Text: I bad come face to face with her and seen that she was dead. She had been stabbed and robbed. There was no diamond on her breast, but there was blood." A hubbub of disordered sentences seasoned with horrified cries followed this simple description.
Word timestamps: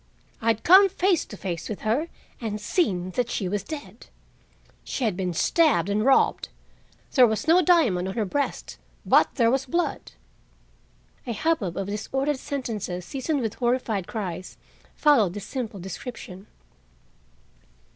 I 0.41 0.53
bad 0.53 0.63
come 0.63 0.89
face 0.89 1.25
to 1.25 1.37
face 1.37 1.69
with 1.69 1.81
her 1.81 2.07
and 2.41 2.59
seen 2.59 3.11
that 3.11 3.29
she 3.29 3.47
was 3.47 3.61
dead. 3.63 4.07
She 4.83 5.03
had 5.03 5.15
been 5.15 5.31
stabbed 5.31 5.89
and 5.89 6.03
robbed. 6.03 6.49
There 7.13 7.27
was 7.27 7.47
no 7.47 7.61
diamond 7.61 8.07
on 8.07 8.15
her 8.15 8.25
breast, 8.25 8.79
but 9.05 9.35
there 9.35 9.51
was 9.51 9.67
blood." 9.67 10.13
A 11.27 11.33
hubbub 11.33 11.77
of 11.77 11.85
disordered 11.85 12.39
sentences 12.39 13.05
seasoned 13.05 13.41
with 13.41 13.53
horrified 13.53 14.07
cries 14.07 14.57
followed 14.95 15.35
this 15.35 15.45
simple 15.45 15.79
description. 15.79 16.47